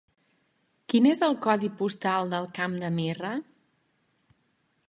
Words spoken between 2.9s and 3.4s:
Mirra?